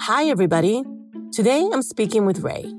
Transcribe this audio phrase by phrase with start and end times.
[0.00, 0.82] Hi, everybody.
[1.32, 2.72] Today I'm speaking with Ray.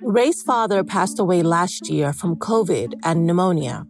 [0.00, 3.86] Ray's father passed away last year from COVID and pneumonia.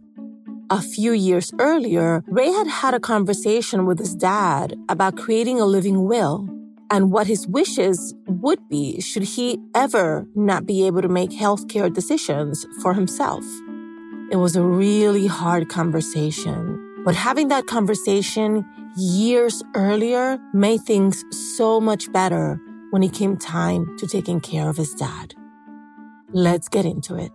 [0.71, 5.65] A few years earlier, Ray had had a conversation with his dad about creating a
[5.65, 6.49] living will
[6.89, 11.93] and what his wishes would be should he ever not be able to make healthcare
[11.93, 13.43] decisions for himself.
[14.31, 18.65] It was a really hard conversation, but having that conversation
[18.95, 21.21] years earlier made things
[21.57, 22.57] so much better
[22.91, 25.33] when it came time to taking care of his dad.
[26.31, 27.33] Let's get into it.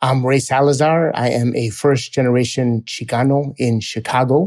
[0.00, 1.10] I'm Ray Salazar.
[1.12, 4.46] I am a first generation Chicano in Chicago.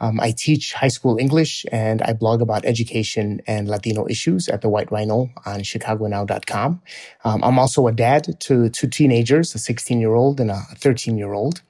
[0.00, 4.60] Um, I teach high school English and I blog about education and Latino issues at
[4.60, 6.82] the White Rhino on chicagonow.com.
[7.24, 11.18] Um, I'm also a dad to two teenagers, a 16 year old and a 13
[11.18, 11.62] year old.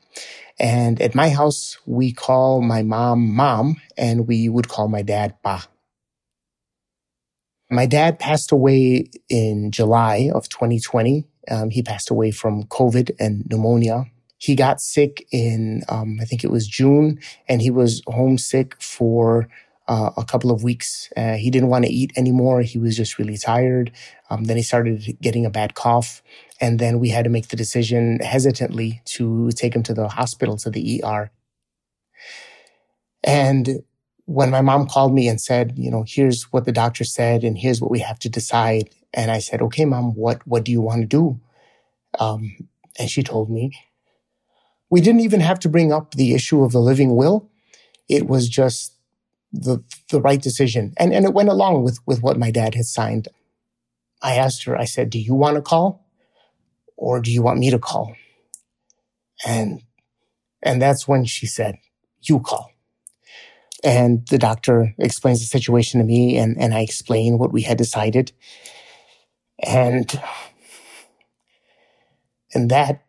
[0.58, 5.40] And at my house, we call my mom mom and we would call my dad
[5.42, 5.68] pa.
[7.70, 11.26] My dad passed away in July of 2020.
[11.50, 14.06] Um, he passed away from COVID and pneumonia.
[14.38, 19.48] He got sick in, um, I think it was June, and he was homesick for
[19.88, 21.10] uh, a couple of weeks.
[21.16, 22.60] Uh, he didn't want to eat anymore.
[22.60, 23.90] He was just really tired.
[24.30, 26.22] Um, then he started getting a bad cough.
[26.60, 30.56] And then we had to make the decision hesitantly to take him to the hospital,
[30.58, 31.30] to the ER.
[33.24, 33.82] And
[34.26, 37.56] when my mom called me and said, you know, here's what the doctor said and
[37.56, 38.90] here's what we have to decide.
[39.14, 41.40] And I said, okay, mom, what, what do you want to do?
[42.18, 43.72] Um, and she told me,
[44.90, 47.50] we didn't even have to bring up the issue of the living will.
[48.08, 48.94] It was just
[49.52, 50.94] the, the right decision.
[50.96, 53.28] And, and it went along with, with what my dad had signed.
[54.22, 56.06] I asked her, I said, do you want to call
[56.96, 58.14] or do you want me to call?
[59.46, 59.82] And,
[60.62, 61.76] and that's when she said,
[62.22, 62.72] you call.
[63.84, 67.78] And the doctor explains the situation to me and, and I explain what we had
[67.78, 68.32] decided.
[69.60, 70.20] And,
[72.52, 73.04] and that,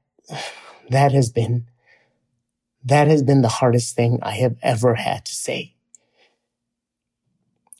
[0.89, 1.68] that has been,
[2.85, 5.75] that has been the hardest thing I have ever had to say.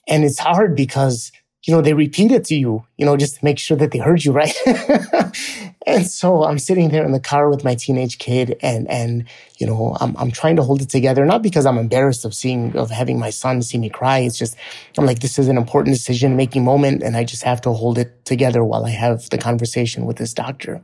[0.06, 1.30] And it's hard because,
[1.64, 3.98] you know, they repeat it to you, you know, just to make sure that they
[3.98, 4.54] heard you right.
[5.86, 9.24] and so I'm sitting there in the car with my teenage kid and, and,
[9.58, 12.76] you know, I'm, I'm trying to hold it together, not because I'm embarrassed of seeing,
[12.76, 14.18] of having my son see me cry.
[14.18, 14.56] It's just,
[14.98, 17.98] I'm like, this is an important decision making moment and I just have to hold
[17.98, 20.82] it together while I have the conversation with this doctor.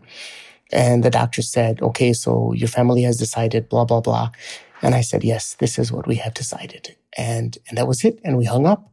[0.72, 4.30] And the doctor said, okay, so your family has decided, blah, blah, blah.
[4.82, 6.96] And I said, yes, this is what we have decided.
[7.16, 8.20] And, and that was it.
[8.24, 8.90] And we hung up.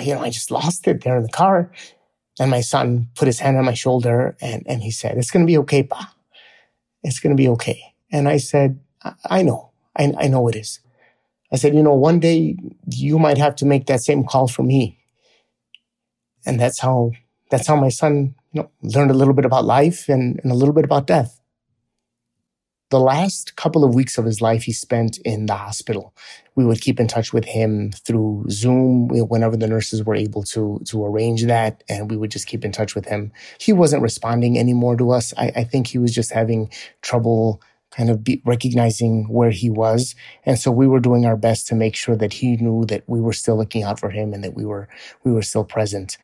[0.00, 1.70] You know, I just lost it there in the car.
[2.38, 5.44] And my son put his hand on my shoulder and, and he said, it's going
[5.44, 6.14] to be okay, pa.
[7.02, 7.94] It's going to be okay.
[8.12, 9.70] And I said, I, I know.
[9.96, 10.80] I, I know it is.
[11.52, 14.62] I said, you know, one day you might have to make that same call for
[14.62, 14.98] me.
[16.46, 17.12] And that's how,
[17.50, 20.54] that's how my son you know, learned a little bit about life and, and a
[20.54, 21.40] little bit about death.
[22.90, 26.12] The last couple of weeks of his life he spent in the hospital.
[26.56, 30.80] We would keep in touch with him through Zoom whenever the nurses were able to,
[30.86, 31.84] to arrange that.
[31.88, 33.30] And we would just keep in touch with him.
[33.60, 35.32] He wasn't responding anymore to us.
[35.38, 37.62] I, I think he was just having trouble
[37.92, 40.16] kind of recognizing where he was.
[40.44, 43.20] And so we were doing our best to make sure that he knew that we
[43.20, 44.88] were still looking out for him and that we were,
[45.22, 46.18] we were still present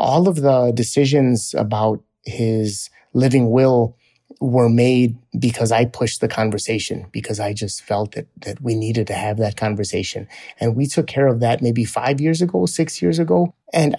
[0.00, 3.96] all of the decisions about his living will
[4.40, 9.06] were made because I pushed the conversation because I just felt that that we needed
[9.08, 10.28] to have that conversation.
[10.58, 13.96] And we took care of that maybe 5 years ago, 6 years ago, and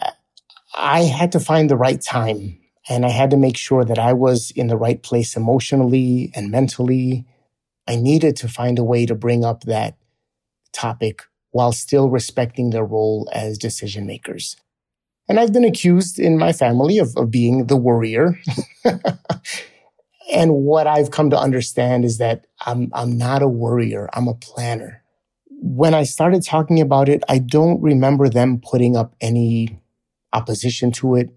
[0.73, 2.57] I had to find the right time
[2.89, 6.49] and I had to make sure that I was in the right place emotionally and
[6.49, 7.25] mentally.
[7.87, 9.97] I needed to find a way to bring up that
[10.73, 14.55] topic while still respecting their role as decision makers.
[15.31, 18.37] And I've been accused in my family of, of being the worrier.
[20.33, 24.09] and what I've come to understand is that I'm, I'm not a worrier.
[24.11, 25.01] I'm a planner.
[25.47, 29.79] When I started talking about it, I don't remember them putting up any
[30.33, 31.29] opposition to it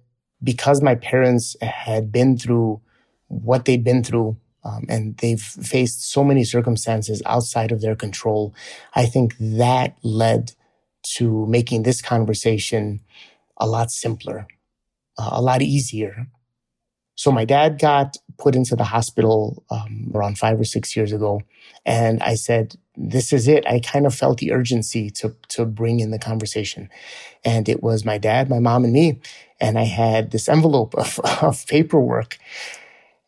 [0.43, 2.81] because my parents had been through
[3.29, 8.57] what they'd been through um, and they've faced so many circumstances outside of their control.
[8.97, 10.51] I think that led
[11.15, 12.99] to making this conversation
[13.59, 14.47] a lot simpler,
[15.19, 16.29] uh, a lot easier.
[17.17, 21.43] So my dad got put into the hospital um, around five or six years ago,
[21.87, 26.01] and I said, "This is it." I kind of felt the urgency to to bring
[26.01, 26.89] in the conversation,
[27.45, 29.21] and it was my dad, my mom, and me,
[29.61, 32.39] and I had this envelope of, of paperwork,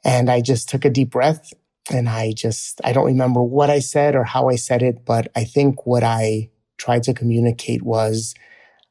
[0.04, 1.52] And I just took a deep breath
[1.90, 5.28] and I just, I don't remember what I said or how I said it, but
[5.36, 8.34] I think what I tried to communicate was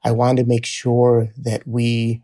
[0.05, 2.21] I wanted to make sure that we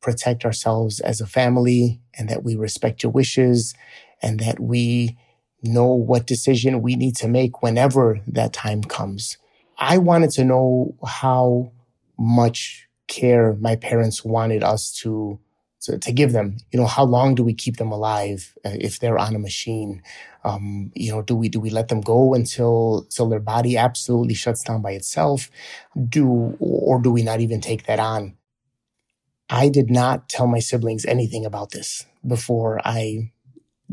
[0.00, 3.74] protect ourselves as a family and that we respect your wishes
[4.22, 5.18] and that we
[5.60, 9.36] know what decision we need to make whenever that time comes.
[9.78, 11.72] I wanted to know how
[12.16, 15.40] much care my parents wanted us to
[15.84, 16.56] to, to give them.
[16.70, 20.02] You know, how long do we keep them alive uh, if they're on a machine?
[20.44, 24.34] Um, you know, do we do we let them go until until their body absolutely
[24.34, 25.50] shuts down by itself?
[26.08, 28.36] Do or do we not even take that on?
[29.48, 33.32] I did not tell my siblings anything about this before I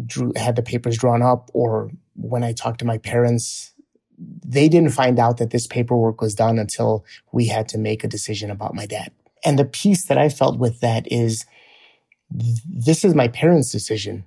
[0.06, 3.74] drew had the papers drawn up or when I talked to my parents.
[4.18, 8.08] They didn't find out that this paperwork was done until we had to make a
[8.08, 9.12] decision about my dad.
[9.44, 11.46] And the piece that I felt with that is
[12.32, 14.26] this is my parents' decision.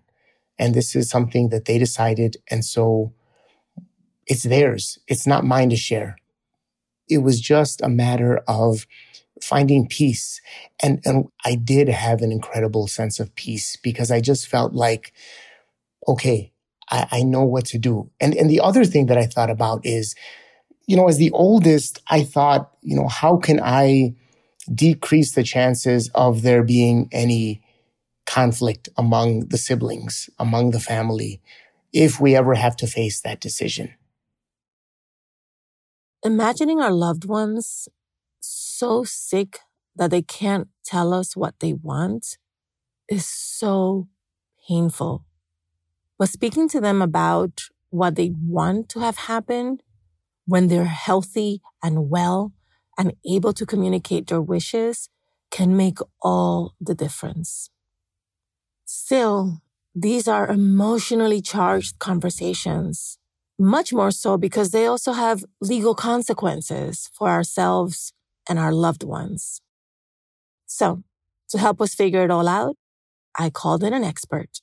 [0.58, 2.36] And this is something that they decided.
[2.50, 3.12] And so
[4.26, 4.98] it's theirs.
[5.08, 6.16] It's not mine to share.
[7.08, 8.86] It was just a matter of
[9.42, 10.40] finding peace.
[10.82, 15.12] And, and I did have an incredible sense of peace because I just felt like,
[16.06, 16.52] okay,
[16.88, 18.10] I, I know what to do.
[18.20, 20.14] And, and the other thing that I thought about is,
[20.86, 24.14] you know, as the oldest, I thought, you know, how can I
[24.72, 27.63] decrease the chances of there being any
[28.26, 31.41] conflict among the siblings, among the family,
[31.93, 33.94] if we ever have to face that decision.
[36.23, 37.88] Imagining our loved ones
[38.41, 39.61] so sick
[39.97, 42.38] that they can't tell us what they want
[43.09, 44.09] is so
[44.67, 45.25] painful.
[46.19, 49.79] But speaking to them about what they want to have happen
[50.47, 52.53] when they're healthy and well
[52.99, 55.09] and able to communicate their wishes
[55.50, 57.71] can make all the difference.
[58.96, 59.61] Still,
[59.93, 63.19] these are emotionally charged conversations,
[63.58, 68.12] much more so because they also have legal consequences for ourselves
[68.49, 69.61] and our loved ones.
[70.67, 71.02] So,
[71.49, 72.76] to help us figure it all out,
[73.37, 74.61] I called in an expert.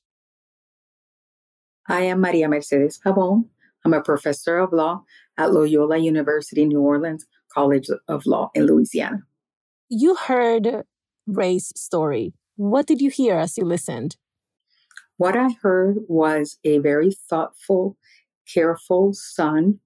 [1.89, 3.49] I am Maria Mercedes Pabon.
[3.83, 5.03] I'm a professor of law
[5.37, 9.23] at Loyola University New Orleans College of Law in Louisiana.
[9.89, 10.83] You heard
[11.27, 14.17] Ray's story what did you hear as you listened?
[15.21, 17.95] What I heard was a very thoughtful,
[18.51, 19.79] careful son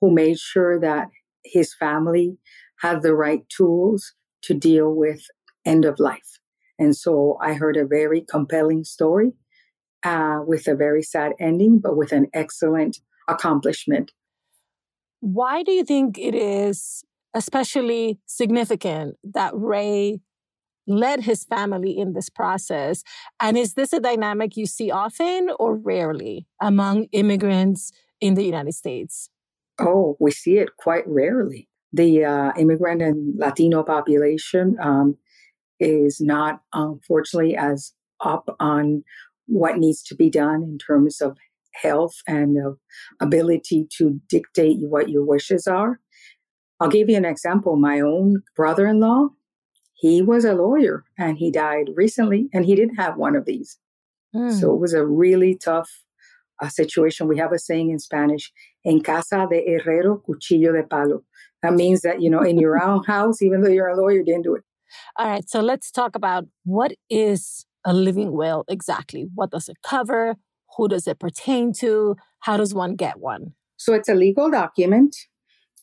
[0.00, 1.08] who made sure that
[1.44, 2.38] his family
[2.80, 4.14] had the right tools
[4.44, 5.20] to deal with
[5.66, 6.38] end of life.
[6.78, 9.32] And so I heard a very compelling story
[10.04, 12.96] uh, with a very sad ending, but with an excellent
[13.28, 14.12] accomplishment.
[15.20, 20.20] Why do you think it is especially significant that Ray
[20.88, 23.02] led his family in this process.
[23.40, 28.74] And is this a dynamic you see often or rarely among immigrants in the United
[28.74, 29.28] States?
[29.78, 31.68] Oh, we see it quite rarely.
[31.92, 35.16] The uh, immigrant and Latino population um,
[35.78, 37.92] is not, unfortunately, as
[38.24, 39.04] up on
[39.46, 41.38] what needs to be done in terms of
[41.74, 42.78] health and of
[43.20, 46.00] ability to dictate what your wishes are.
[46.80, 47.76] I'll give you an example.
[47.76, 49.28] My own brother in law
[49.98, 53.78] he was a lawyer and he died recently and he didn't have one of these.
[54.34, 54.52] Mm.
[54.58, 55.90] So it was a really tough
[56.62, 57.26] uh, situation.
[57.26, 58.52] We have a saying in Spanish,
[58.86, 61.24] en casa de herrero, cuchillo de palo.
[61.62, 64.42] That means that, you know, in your own house, even though you're a lawyer, didn't
[64.42, 64.62] do it.
[65.16, 65.48] All right.
[65.50, 69.26] So let's talk about what is a living will exactly?
[69.34, 70.36] What does it cover?
[70.76, 72.14] Who does it pertain to?
[72.40, 73.54] How does one get one?
[73.76, 75.16] So it's a legal document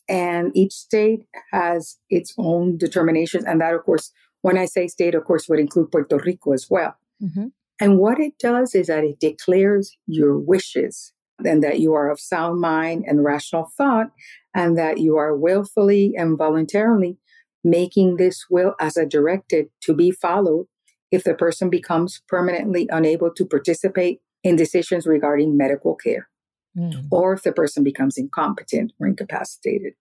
[0.08, 3.44] and each state has its own determinations.
[3.46, 6.68] And that, of course, when I say state, of course, would include Puerto Rico as
[6.70, 6.96] well.
[7.22, 7.48] Mm-hmm.
[7.82, 12.20] And what it does is that it declares your wishes and that you are of
[12.20, 14.12] sound mind and rational thought,
[14.54, 17.18] and that you are willfully and voluntarily
[17.64, 20.68] making this will as a directed to be followed
[21.12, 26.30] if the person becomes permanently unable to participate in decisions regarding medical care
[26.78, 27.08] mm.
[27.12, 29.94] or if the person becomes incompetent or incapacitated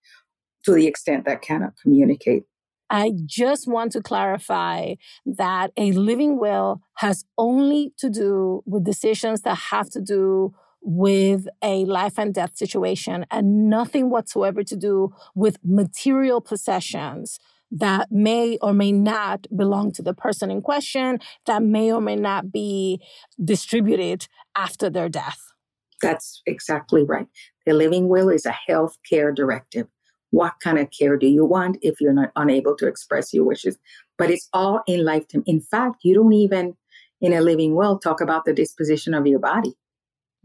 [0.65, 2.45] to the extent that cannot communicate.
[2.91, 4.95] I just want to clarify
[5.27, 11.49] that a living will has only to do with decisions that have to do with
[11.63, 17.41] a life and death situation and nothing whatsoever to do with material possessions
[17.71, 22.17] that may or may not belong to the person in question, that may or may
[22.17, 23.01] not be
[23.43, 25.54] distributed after their death.
[26.03, 27.27] That's exactly right.
[27.67, 29.87] The living will is a health care directive.
[30.31, 33.79] What kind of care do you want if you're not unable to express your wishes?
[34.19, 35.45] But it's all in lifetime.
[35.47, 36.77] In fact, you don't even
[37.21, 39.75] in a living will talk about the disposition of your body.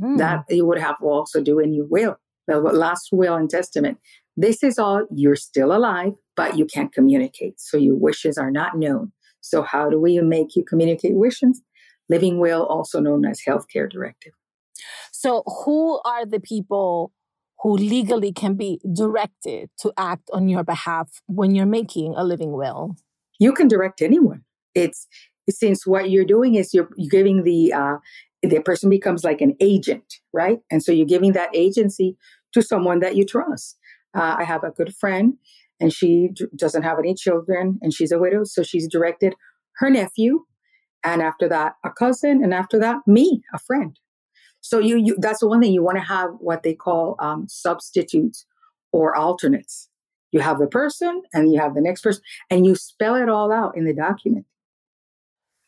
[0.02, 0.18] Mm.
[0.18, 3.98] That you would have to also do in your will, the last will and testament.
[4.38, 7.60] This is all you're still alive, but you can't communicate.
[7.60, 9.12] So your wishes are not known.
[9.42, 11.62] So how do we make you communicate wishes?
[12.08, 14.32] Living will, also known as healthcare directive.
[15.22, 17.12] So who are the people
[17.62, 22.54] who legally can be directed to act on your behalf when you're making a living
[22.54, 22.96] will?
[23.38, 24.44] You can direct anyone.
[24.76, 25.08] It's
[25.50, 27.98] since what you're doing is you're, you're giving the uh,
[28.44, 30.60] the person becomes like an agent, right?
[30.72, 32.16] And so you're giving that agency
[32.54, 33.78] to someone that you trust.
[34.16, 35.34] Uh, I have a good friend,
[35.82, 39.36] and she d- doesn't have any children, and she's a widow, so she's directed
[39.80, 40.46] her nephew,
[41.04, 44.00] and after that, a cousin, and after that, me, a friend.
[44.62, 47.48] So you, you that's the one thing you want to have what they call um,
[47.48, 48.46] substitutes
[48.92, 49.90] or alternates.
[50.32, 53.52] You have the person and you have the next person and you spell it all
[53.52, 54.46] out in the document.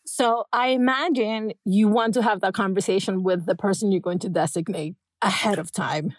[0.06, 4.30] So I imagine you want to have that conversation with the person you're going to
[4.30, 6.14] designate ahead of time.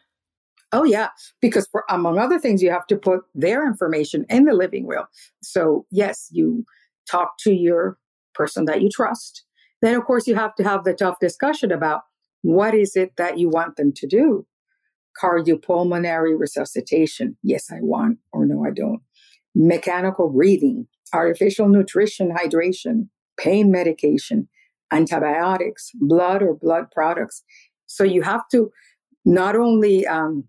[0.73, 1.09] Oh yeah,
[1.43, 5.07] because for among other things, you have to put their information in the living will.
[5.43, 6.65] So yes, you
[7.11, 7.99] talk to your
[8.35, 9.45] person that you trust.
[9.83, 12.03] Then of course you have to have the tough discussion about
[12.43, 14.47] what is it that you want them to do?
[15.21, 17.37] Cardiopulmonary resuscitation.
[17.43, 19.01] Yes, I want, or no, I don't.
[19.55, 23.09] Mechanical breathing, artificial nutrition, hydration,
[23.39, 24.49] pain medication,
[24.91, 27.43] antibiotics, blood or blood products.
[27.87, 28.71] So you have to
[29.25, 30.45] not only um,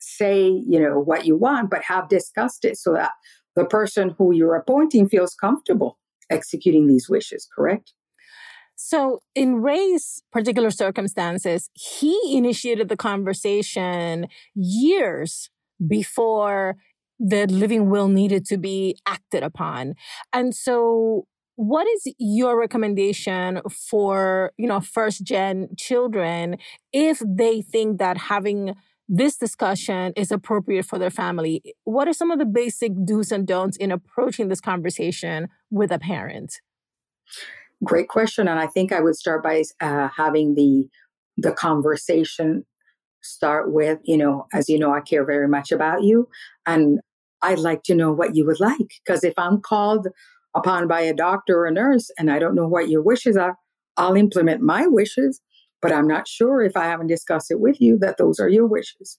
[0.00, 3.12] say, you know, what you want, but have discussed it so that
[3.56, 5.98] the person who you're appointing feels comfortable
[6.30, 7.92] executing these wishes, correct?
[8.80, 15.50] So, in Ray's particular circumstances, he initiated the conversation years
[15.84, 16.76] before
[17.18, 19.94] the living will needed to be acted upon.
[20.32, 26.56] And so, what is your recommendation for, you know, first gen children
[26.92, 28.76] if they think that having
[29.08, 31.74] this discussion is appropriate for their family?
[31.82, 35.98] What are some of the basic do's and don'ts in approaching this conversation with a
[35.98, 36.60] parent?
[37.84, 40.88] Great question, and I think I would start by uh, having the
[41.36, 42.64] the conversation
[43.22, 46.28] start with, you know, as you know, I care very much about you,
[46.66, 47.00] and
[47.42, 48.88] I'd like to know what you would like.
[49.04, 50.08] Because if I'm called
[50.56, 53.56] upon by a doctor or a nurse and I don't know what your wishes are,
[53.96, 55.40] I'll implement my wishes,
[55.82, 58.66] but I'm not sure if I haven't discussed it with you that those are your
[58.66, 59.18] wishes.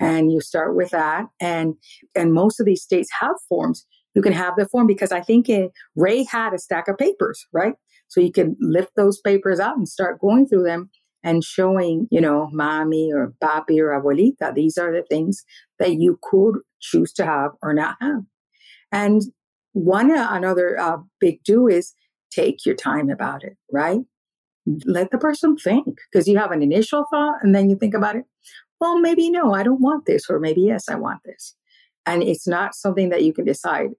[0.00, 1.74] And you start with that, and
[2.16, 3.86] and most of these states have forms.
[4.14, 7.46] You can have the form because I think it, Ray had a stack of papers,
[7.52, 7.74] right?
[8.08, 10.90] So you can lift those papers out and start going through them
[11.22, 15.44] and showing, you know, mommy or papi or abuelita, these are the things
[15.78, 18.22] that you could choose to have or not have.
[18.92, 19.22] And
[19.72, 21.94] one uh, another uh, big do is
[22.30, 24.00] take your time about it, right?
[24.86, 28.16] Let the person think because you have an initial thought and then you think about
[28.16, 28.24] it.
[28.80, 31.54] Well, maybe no, I don't want this, or maybe yes, I want this.
[32.06, 33.90] And it's not something that you can decide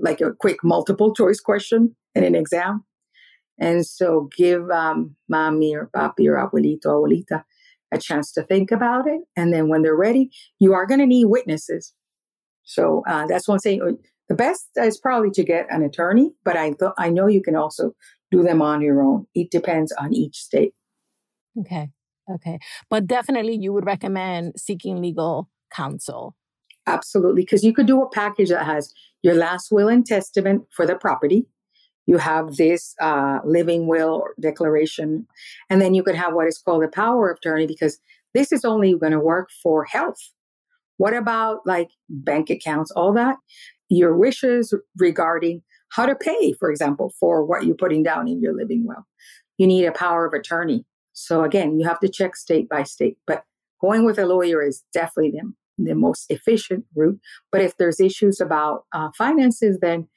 [0.00, 2.84] like a quick multiple choice question in an exam.
[3.62, 7.44] And so give um, mommy or papi or abuelito abuelita
[7.92, 9.20] a chance to think about it.
[9.36, 11.94] And then when they're ready, you are going to need witnesses.
[12.64, 13.98] So uh, that's one thing.
[14.28, 17.54] The best is probably to get an attorney, but I th- I know you can
[17.54, 17.92] also
[18.32, 19.26] do them on your own.
[19.34, 20.74] It depends on each state.
[21.60, 21.90] Okay.
[22.32, 22.58] Okay.
[22.90, 26.34] But definitely you would recommend seeking legal counsel.
[26.86, 27.42] Absolutely.
[27.42, 28.92] Because you could do a package that has
[29.22, 31.46] your last will and testament for the property,
[32.06, 35.26] you have this uh, living will declaration,
[35.70, 37.98] and then you could have what is called a power of attorney because
[38.34, 40.30] this is only going to work for health.
[40.96, 43.36] What about like bank accounts, all that?
[43.88, 48.54] Your wishes regarding how to pay, for example, for what you're putting down in your
[48.54, 49.06] living will.
[49.58, 50.84] You need a power of attorney.
[51.12, 53.44] So again, you have to check state by state, but
[53.80, 55.52] going with a lawyer is definitely the,
[55.84, 57.20] the most efficient route.
[57.50, 60.08] But if there's issues about uh, finances, then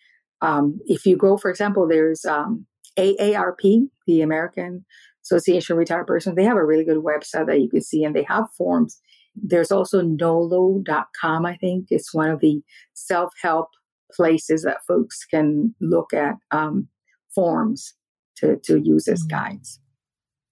[0.41, 2.65] um, if you go, for example, there's um,
[2.97, 4.85] AARP, the American
[5.23, 6.35] Association of Retired Persons.
[6.35, 8.99] They have a really good website that you can see, and they have forms.
[9.35, 11.87] There's also nolo.com, I think.
[11.89, 12.61] It's one of the
[12.93, 13.69] self help
[14.11, 16.87] places that folks can look at um,
[17.33, 17.93] forms
[18.37, 19.35] to, to use as mm-hmm.
[19.35, 19.79] guides.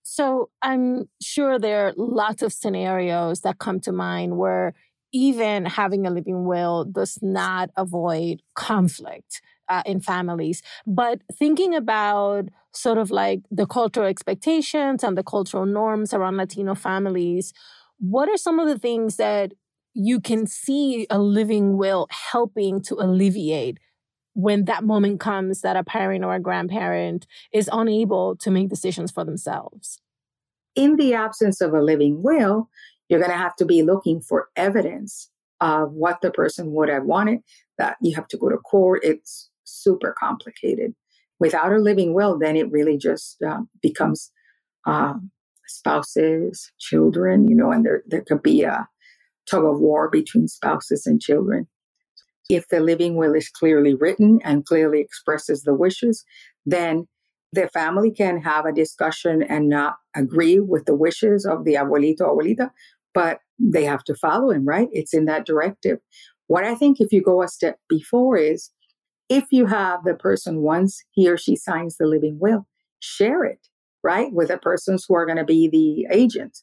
[0.03, 4.73] So I'm sure there are lots of scenarios that come to mind where
[5.13, 10.62] even having a living will does not avoid conflict uh, in families.
[10.86, 16.75] But thinking about sort of like the cultural expectations and the cultural norms around Latino
[16.75, 17.53] families,
[18.00, 19.53] what are some of the things that
[19.93, 23.77] you can see a living will helping to alleviate
[24.34, 29.12] when that moment comes that a parent or a grandparent is unable to make decisions
[29.12, 30.00] for themselves?
[30.75, 32.70] In the absence of a living will,
[33.08, 35.29] you're going to have to be looking for evidence
[35.62, 37.39] of what the person would have wanted,
[37.77, 39.01] that you have to go to court.
[39.03, 39.50] It's
[39.83, 40.93] super complicated.
[41.39, 44.31] Without a living will, then it really just uh, becomes
[44.85, 45.31] um,
[45.67, 48.87] spouses, children, you know, and there, there could be a
[49.49, 51.67] tug of war between spouses and children.
[52.49, 56.23] If the living will is clearly written and clearly expresses the wishes,
[56.65, 57.07] then
[57.51, 62.21] the family can have a discussion and not agree with the wishes of the abuelito
[62.21, 62.71] abuelita,
[63.13, 64.89] but they have to follow him, right?
[64.91, 65.99] It's in that directive.
[66.47, 68.71] What I think if you go a step before is
[69.33, 72.67] if you have the person once he or she signs the living will,
[72.99, 73.67] share it,
[74.03, 74.31] right?
[74.31, 76.59] With the persons who are going to be the agent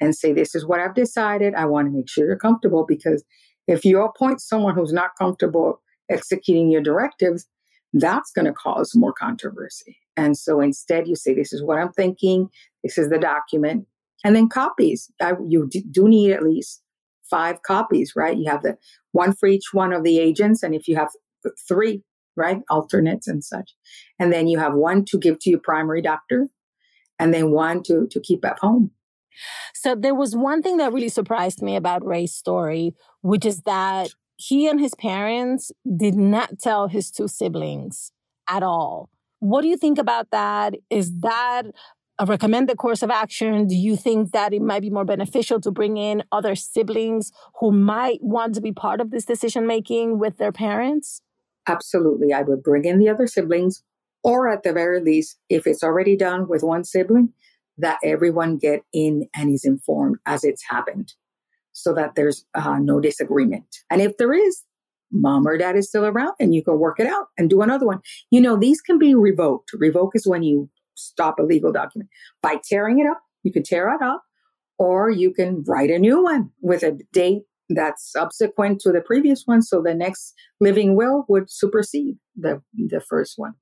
[0.00, 1.54] and say, This is what I've decided.
[1.54, 3.24] I want to make sure you're comfortable because
[3.66, 5.80] if you appoint someone who's not comfortable
[6.10, 7.46] executing your directives,
[7.94, 9.96] that's going to cause more controversy.
[10.14, 12.50] And so instead, you say, This is what I'm thinking.
[12.82, 13.86] This is the document.
[14.24, 15.10] And then copies.
[15.22, 16.82] I, you do need at least
[17.30, 18.36] five copies, right?
[18.36, 18.76] You have the
[19.12, 20.62] one for each one of the agents.
[20.62, 21.08] And if you have
[21.68, 22.02] three,
[22.36, 23.74] right, alternates and such.
[24.18, 26.48] And then you have one to give to your primary doctor
[27.18, 28.90] and then one to, to keep at home.
[29.74, 34.10] So there was one thing that really surprised me about Ray's story, which is that
[34.36, 38.12] he and his parents did not tell his two siblings
[38.48, 39.10] at all.
[39.40, 40.74] What do you think about that?
[40.90, 41.64] Is that
[42.18, 43.66] a recommended course of action?
[43.66, 47.72] Do you think that it might be more beneficial to bring in other siblings who
[47.72, 51.20] might want to be part of this decision making with their parents?
[51.66, 52.32] Absolutely.
[52.32, 53.82] I would bring in the other siblings,
[54.22, 57.32] or at the very least, if it's already done with one sibling,
[57.78, 61.12] that everyone get in and is informed as it's happened
[61.72, 63.64] so that there's uh, no disagreement.
[63.90, 64.62] And if there is,
[65.10, 67.86] mom or dad is still around and you can work it out and do another
[67.86, 68.00] one.
[68.30, 69.70] You know, these can be revoked.
[69.74, 72.10] Revoke is when you stop a legal document
[72.42, 73.20] by tearing it up.
[73.42, 74.22] You can tear it up
[74.78, 77.42] or you can write a new one with a date
[77.74, 79.62] that's subsequent to the previous one.
[79.62, 83.54] So the next living will would supersede the, the first one.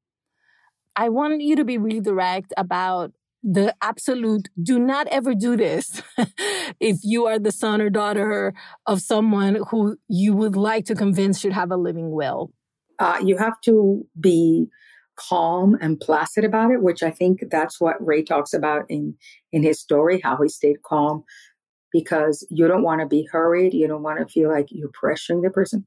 [0.96, 6.00] I want you to be really direct about the absolute do not ever do this
[6.80, 8.54] if you are the son or daughter
[8.86, 12.52] of someone who you would like to convince should have a living will.
[12.98, 14.68] Uh, you have to be
[15.16, 19.14] calm and placid about it, which I think that's what Ray talks about in
[19.50, 21.24] in his story, how he stayed calm
[21.92, 23.74] because you don't want to be hurried.
[23.74, 25.86] You don't want to feel like you're pressuring the person.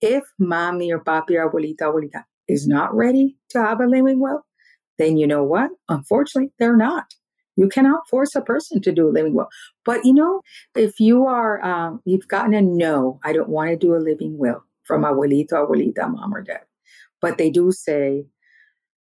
[0.00, 4.44] If mommy or papi or abuelita, abuelita is not ready to have a living will,
[4.98, 5.70] then you know what?
[5.88, 7.06] Unfortunately, they're not.
[7.56, 9.48] You cannot force a person to do a living will.
[9.84, 10.42] But you know,
[10.74, 14.36] if you are, um, you've gotten a no, I don't want to do a living
[14.38, 16.60] will from abuelito, abuelita, mom or dad.
[17.22, 18.26] But they do say,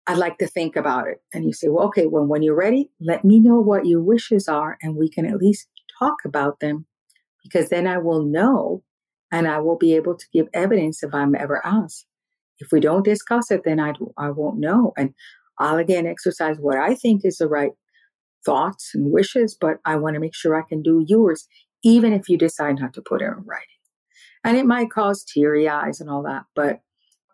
[0.07, 1.23] I'd like to think about it.
[1.33, 4.49] And you say, well, okay, well, when you're ready, let me know what your wishes
[4.49, 5.67] are and we can at least
[5.99, 6.87] talk about them
[7.43, 8.83] because then I will know
[9.31, 12.07] and I will be able to give evidence if I'm ever asked.
[12.59, 14.93] If we don't discuss it, then I, I won't know.
[14.97, 15.15] And
[15.59, 17.73] I'll again exercise what I think is the right
[18.45, 21.47] thoughts and wishes, but I want to make sure I can do yours,
[21.83, 23.69] even if you decide not to put it in writing.
[24.45, 26.81] And it might cause teary eyes and all that, but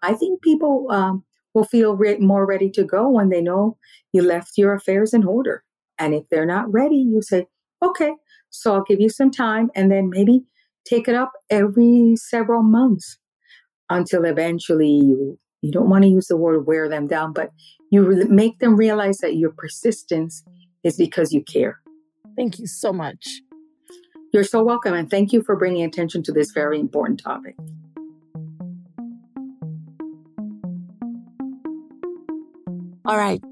[0.03, 3.77] I think people um, will feel re- more ready to go when they know
[4.13, 5.65] you left your affairs in order.
[5.99, 7.47] And if they're not ready, you say,
[7.83, 8.13] okay,
[8.51, 10.43] so I'll give you some time and then maybe
[10.85, 13.19] take it up every several months
[13.89, 17.51] until eventually you you don't want to use the word wear them down, but
[17.91, 20.43] you re- make them realize that your persistence
[20.83, 21.81] is because you care.
[22.35, 23.43] Thank you so much.
[24.33, 27.57] You're so welcome, and thank you for bringing attention to this very important topic.
[33.05, 33.43] All right,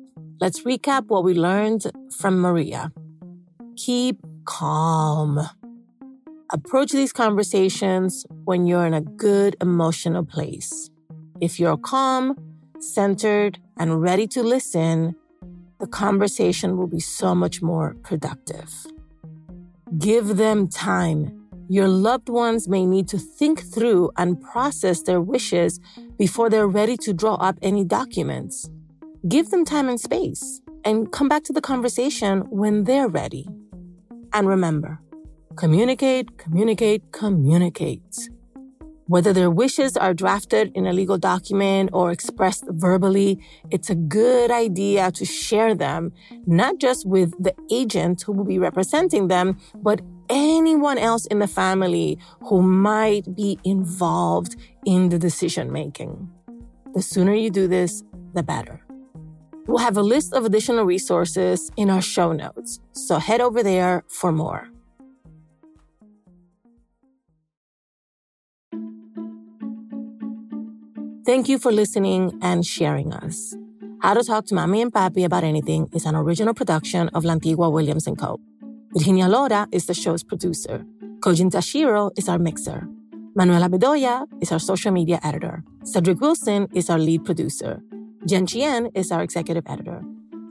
[0.41, 2.93] let's recap what we learned from Maria.
[3.77, 5.39] Keep calm.
[6.51, 10.89] Approach these conversations when you're in a good emotional place.
[11.39, 12.35] If you're calm,
[12.81, 15.15] centered, and ready to listen,
[15.81, 18.71] the conversation will be so much more productive.
[19.99, 21.21] Give them time.
[21.69, 25.79] Your loved ones may need to think through and process their wishes
[26.17, 28.71] before they're ready to draw up any documents.
[29.29, 33.47] Give them time and space and come back to the conversation when they're ready.
[34.33, 35.01] And remember,
[35.57, 38.29] communicate, communicate, communicate.
[39.07, 44.51] Whether their wishes are drafted in a legal document or expressed verbally, it's a good
[44.51, 46.13] idea to share them,
[46.47, 51.47] not just with the agent who will be representing them, but anyone else in the
[51.47, 56.29] family who might be involved in the decision making.
[56.95, 58.03] The sooner you do this,
[58.35, 58.88] the better.
[59.69, 64.03] We'll have a list of additional resources in our show notes, so head over there
[64.09, 64.67] for more.
[71.27, 73.55] Thank you for listening and sharing us.
[74.01, 77.33] How to Talk to Mami and Papi About Anything is an original production of Lantigua
[77.33, 78.41] Antigua Williams & Co.
[78.95, 80.87] Virginia Lora is the show's producer.
[81.21, 82.89] Kojin Tashiro is our mixer.
[83.35, 85.63] Manuela Bedoya is our social media editor.
[85.85, 87.83] Cedric Wilson is our lead producer.
[88.29, 90.03] Jen Chien is our executive editor.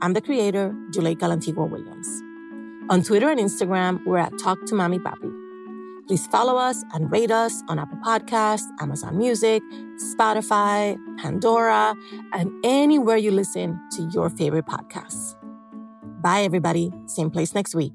[0.02, 2.08] I'm the creator, Juleyka Lantigua Williams.
[2.90, 5.30] On Twitter and Instagram, we're at Talk to Mami Papi.
[6.08, 9.62] Please follow us and rate us on Apple Podcasts, Amazon Music,
[9.96, 11.94] Spotify, Pandora,
[12.32, 15.36] and anywhere you listen to your favorite podcasts.
[16.20, 16.92] Bye, everybody.
[17.06, 17.92] Same place next week.